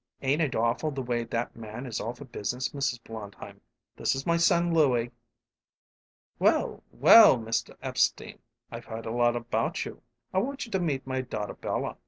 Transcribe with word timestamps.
"Ain't 0.23 0.41
it 0.41 0.55
awful, 0.55 0.89
the 0.89 1.03
way 1.03 1.25
that 1.25 1.55
man 1.55 1.85
is 1.85 2.01
all 2.01 2.15
for 2.15 2.25
business, 2.25 2.69
Mrs. 2.69 3.03
Blondheim? 3.03 3.61
This 3.95 4.15
is 4.15 4.25
my 4.25 4.35
son 4.35 4.73
Louie." 4.73 5.11
"Well, 6.39 6.81
well, 6.89 7.37
Mr. 7.37 7.77
Epstein. 7.83 8.39
I've 8.71 8.85
heard 8.85 9.05
a 9.05 9.11
lot 9.11 9.35
about 9.35 9.85
you. 9.85 10.01
I 10.33 10.39
want 10.39 10.65
you 10.65 10.71
to 10.71 10.79
meet 10.79 11.05
my 11.05 11.21
daughter 11.21 11.53
Bella. 11.53 11.97